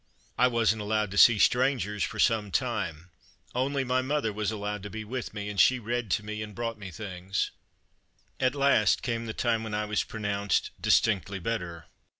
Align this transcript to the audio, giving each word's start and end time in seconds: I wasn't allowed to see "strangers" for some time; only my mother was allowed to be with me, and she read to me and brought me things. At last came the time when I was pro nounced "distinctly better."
I 0.35 0.47
wasn't 0.47 0.81
allowed 0.81 1.11
to 1.11 1.17
see 1.19 1.37
"strangers" 1.37 2.03
for 2.03 2.17
some 2.17 2.49
time; 2.49 3.11
only 3.53 3.83
my 3.83 4.01
mother 4.01 4.33
was 4.33 4.49
allowed 4.49 4.81
to 4.81 4.89
be 4.89 5.03
with 5.03 5.31
me, 5.31 5.47
and 5.47 5.59
she 5.59 5.77
read 5.77 6.09
to 6.09 6.23
me 6.25 6.41
and 6.41 6.55
brought 6.55 6.79
me 6.79 6.89
things. 6.89 7.51
At 8.39 8.55
last 8.55 9.03
came 9.03 9.27
the 9.27 9.33
time 9.35 9.63
when 9.63 9.75
I 9.75 9.85
was 9.85 10.03
pro 10.03 10.19
nounced 10.19 10.71
"distinctly 10.81 11.37
better." 11.37 11.85